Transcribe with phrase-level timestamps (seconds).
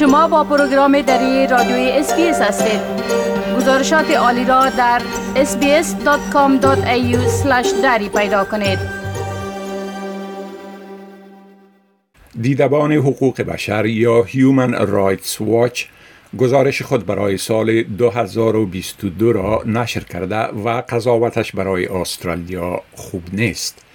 [0.00, 2.80] شما با پروگرام دری رادیوی SBS هستید
[3.56, 5.02] گزارشات عالی را در
[5.34, 6.62] sbs.com.au
[7.82, 8.78] دری پیدا کنید
[12.40, 15.84] دیدبان حقوق بشر یا Human Rights Watch
[16.38, 23.89] گزارش خود برای سال 2022 را نشر کرده و قضاوتش برای استرالیا خوب نیست.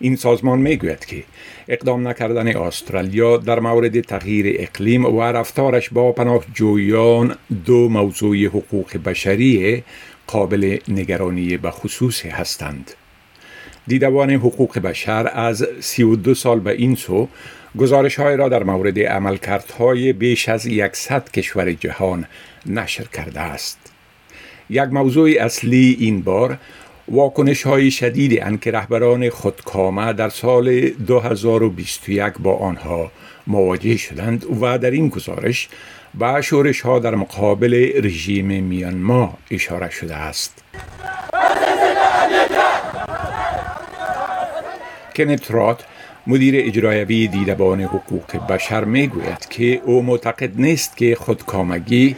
[0.00, 1.24] این سازمان می‌گوید که
[1.68, 9.84] اقدام نکردن استرالیا در مورد تغییر اقلیم و رفتارش با پناهجویان دو موضوع حقوق بشری
[10.26, 12.90] قابل نگرانی به خصوصی هستند.
[13.86, 17.28] دیدبان حقوق بشر از 32 سال به این سو
[17.78, 22.26] گزارش های را در مورد عملکردهای بیش از 100 کشور جهان
[22.66, 23.78] نشر کرده است.
[24.70, 26.58] یک موضوع اصلی این بار
[27.10, 33.10] واکنش های شدید ان که رهبران خودکامه در سال 2021 با آنها
[33.46, 35.68] مواجه شدند و در این گزارش
[36.14, 40.62] به شورش ها در مقابل رژیم میانما اشاره شده است.
[45.16, 45.84] کنت رات
[46.26, 52.16] مدیر اجرایوی دیدبان حقوق بشر می گوید که او معتقد نیست که خودکامگی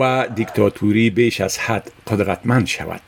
[0.00, 3.00] و دیکتاتوری بیش از حد قدرتمند شود.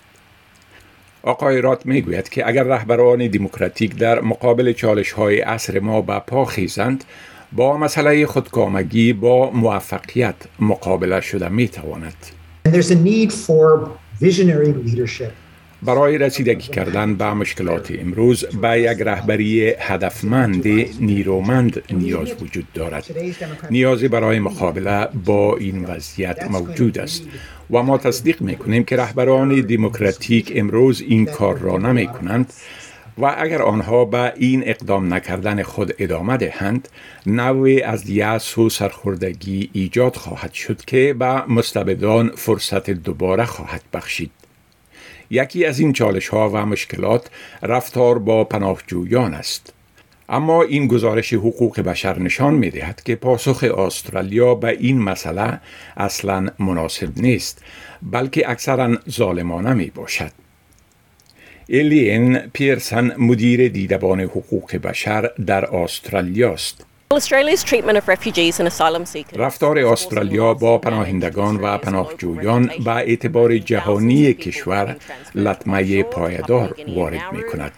[1.24, 6.18] آقای رات می گوید که اگر رهبران دموکراتیک در مقابل چالش های عصر ما به
[6.18, 7.04] پا خیزند
[7.52, 12.16] با مسئله خودکامگی با موفقیت مقابله شده می تواند.
[15.82, 20.66] برای رسیدگی کردن به مشکلات امروز به یک رهبری هدفمند
[21.00, 23.06] نیرومند نیاز وجود دارد.
[23.70, 27.22] نیازی برای مقابله با این وضعیت موجود است
[27.70, 32.52] و ما تصدیق می کنیم که رهبران دموکراتیک امروز این کار را نمی کنند
[33.18, 36.88] و اگر آنها به این اقدام نکردن خود ادامه دهند
[37.26, 44.43] نوعی از یأس و سرخوردگی ایجاد خواهد شد که به مستبدان فرصت دوباره خواهد بخشید.
[45.34, 47.30] یکی از این چالش ها و مشکلات
[47.62, 49.72] رفتار با پناهجویان است.
[50.28, 55.60] اما این گزارش حقوق بشر نشان می دهد که پاسخ استرالیا به این مسئله
[55.96, 57.64] اصلا مناسب نیست
[58.02, 60.30] بلکه اکثرا ظالمانه می باشد.
[61.66, 66.86] ایلین پیرسن مدیر دیدبان حقوق بشر در استرالیا است.
[69.36, 74.96] رفتار استرالیا با پناهندگان و پناهجویان به اعتبار جهانی کشور
[75.34, 77.72] لطمه پایدار وارد می کند.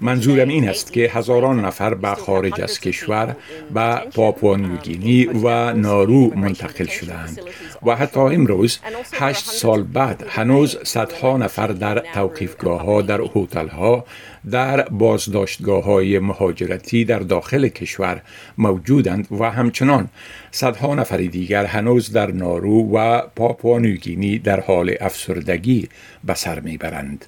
[0.00, 3.36] منظورم این است که هزاران نفر به خارج از کشور
[3.74, 7.40] به پاپوانیوگینی و نارو منتقل شدند
[7.86, 8.78] و حتی امروز
[9.12, 14.04] هشت سال بعد هنوز صدها نفر در توقیفگاه ها در هتل ها
[14.50, 18.22] در بازداشتگاه های مهاجرتی در داخل کشور
[18.58, 20.08] موجودند و همچنان
[20.50, 25.88] صدها نفر دیگر هنوز در نارو و پاپوانیوگینی در حال افسردگی
[26.24, 27.24] به سر می‌برند.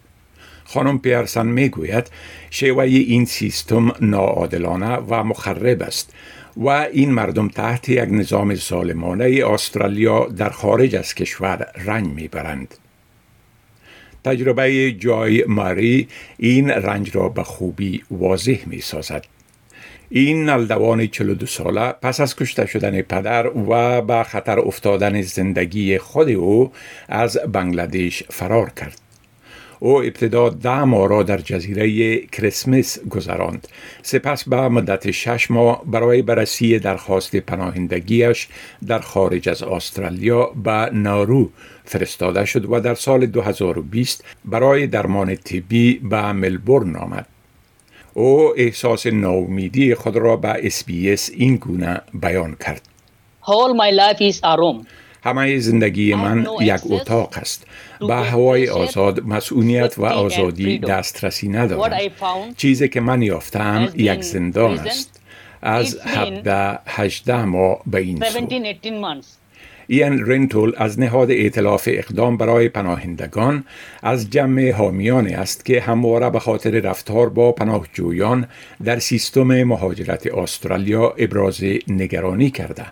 [0.73, 2.11] خانم پیرسن می‌گوید
[2.51, 6.13] شیوه این سیستم ناعادلانه و مخرب است
[6.57, 12.75] و این مردم تحت یک نظام ظالمانه استرالیا در خارج از کشور رنج می‌برند.
[14.25, 16.09] تجربه جای ماری
[16.39, 19.25] این رنج را به خوبی واضح می سازد.
[20.11, 26.29] این نلدوان 42 ساله پس از کشته شدن پدر و به خطر افتادن زندگی خود
[26.29, 26.73] او
[27.09, 29.10] از بنگلادش فرار کرد.
[29.83, 33.69] او ابتدا ده ماه را در جزیره کریسمس گذراند.
[34.03, 38.49] سپس به مدت شش ماه برای بررسی درخواست پناهندگیش
[38.87, 41.51] در خارج از استرالیا به نائورو
[41.85, 47.27] فرستاده شد و در سال 2020 برای درمان طبی به ملبورن آمد.
[48.15, 52.83] او احساس ناامیدی خود را به SBS این گونه بیان کرد.
[53.43, 54.57] All my life is a.
[55.25, 57.67] همه زندگی من یک اتاق است.
[58.01, 61.99] به هوای آزاد مسئولیت و آزادی دسترسی ندارم.
[62.57, 65.21] چیزی که من یافتم یک زندان است.
[65.63, 68.47] از 17 18 ماه به این سو.
[69.87, 73.65] این رنتول از نهاد ائتلاف اقدام برای پناهندگان
[74.03, 78.47] از جمع حامیانی است که همواره به خاطر رفتار با پناهجویان
[78.85, 82.87] در سیستم مهاجرت استرالیا ابراز نگرانی کرده.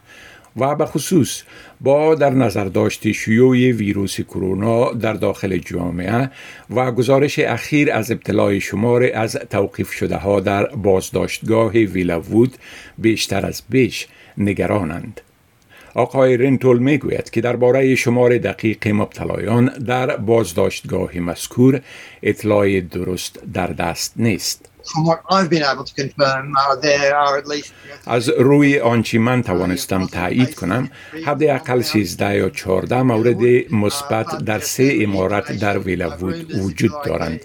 [0.60, 1.42] و به خصوص
[1.80, 6.30] با در نظر داشت شیوع ویروس کرونا در داخل جامعه
[6.70, 12.54] و گزارش اخیر از ابتلای شمار از توقیف شده ها در بازداشتگاه ویلاوود
[12.98, 14.06] بیشتر از بیش
[14.38, 15.20] نگرانند.
[15.94, 21.80] آقای رنتول می گوید که درباره شمار دقیق مبتلایان در بازداشتگاه مذکور
[22.22, 24.68] اطلاع درست در دست نیست.
[28.06, 30.90] از روی آنچه من توانستم تایید کنم
[31.26, 37.40] حداقل 13 یا 14 مورد مثبت در سه امارت در ویلوود وجود دارند.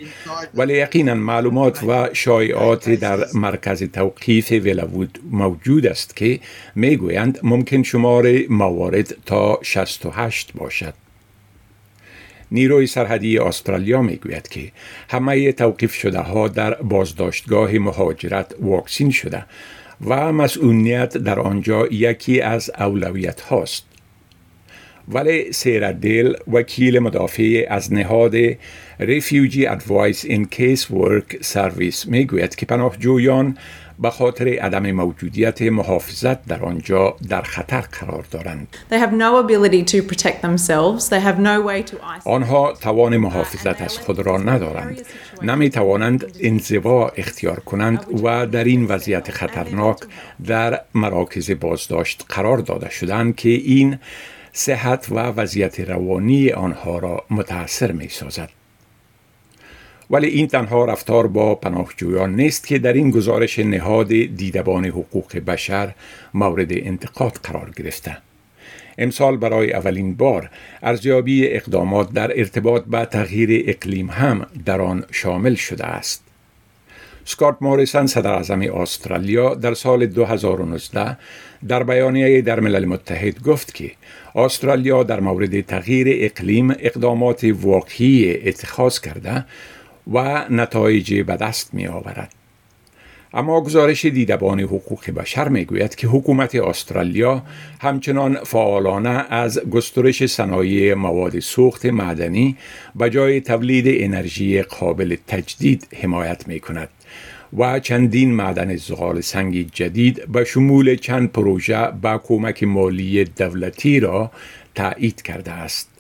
[0.53, 6.39] ولی یقینا معلومات و شایعات در مرکز توقیف ویلوود موجود است که
[6.75, 10.93] می‌گویند ممکن شمار موارد تا 68 باشد.
[12.53, 14.71] نیروی سرحدی استرالیا می‌گوید که
[15.09, 19.45] همه توقیف شده ها در بازداشتگاه مهاجرت واکسین شده
[20.05, 23.85] و مسئولیت در آنجا یکی از اولویت هاست.
[25.07, 28.53] ولی سیردل وکیل مدافع از نهاد
[28.99, 33.57] Refugee Advice in Casework Service می‌گوید که پناهجویان
[33.99, 38.67] به خاطر عدم موجودیت محافظت در آنجا در خطر قرار دارند.
[42.25, 45.01] آنها توان محافظت از خود را ندارند.
[45.41, 49.97] نمی توانند انزوا اختیار کنند و در این وضعیت خطرناک
[50.45, 53.99] در مراکز بازداشت قرار داده شدند که این
[54.53, 58.62] صحت و وضعیت روانی آنها را متاثر می سازد.
[60.13, 65.93] ولی این تنها رفتار با پناهجویان نیست که در این گزارش نهاد دیدبان حقوق بشر
[66.33, 68.17] مورد انتقاد قرار گرفته.
[68.97, 70.49] امسال برای اولین بار
[70.83, 76.23] ارزیابی اقدامات در ارتباط با تغییر اقلیم هم در آن شامل شده است.
[77.25, 81.17] سکات موریسن صدر اعظم استرالیا در سال 2019
[81.67, 83.91] در بیانیه در ملل متحد گفت که
[84.35, 89.45] استرالیا در مورد تغییر اقلیم اقدامات واقعی اتخاذ کرده
[90.11, 92.33] و نتایج به دست می آورد.
[93.33, 97.43] اما گزارش دیدبان حقوق بشر می گوید که حکومت استرالیا
[97.81, 102.57] همچنان فعالانه از گسترش صنایع مواد سوخت معدنی
[102.95, 106.89] به جای تولید انرژی قابل تجدید حمایت می کند
[107.57, 114.31] و چندین معدن زغال سنگ جدید به شمول چند پروژه با کمک مالی دولتی را
[114.75, 115.92] تایید کرده است.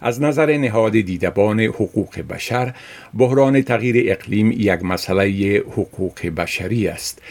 [0.00, 2.74] از نظر نهاد دیدبان حقوق بشر
[3.18, 7.22] بحران تغییر اقلیم یک مسئله حقوق بشری است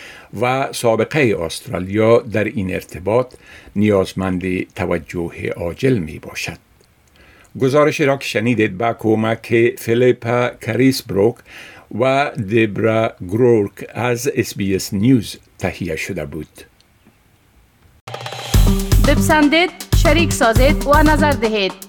[0.42, 3.33] و سابقه استرالیا در این ارتباط
[3.75, 6.57] نیازمند توجه عاجل می باشد.
[7.62, 10.51] گزارش را که شنیدید با کمک فیلیپا
[11.07, 11.36] بروک
[12.00, 16.48] و دبرا گرورک از SBS News تهیه شده بود.
[19.07, 19.69] بپسندید،
[20.04, 21.89] شریک سازید و نظر دهید.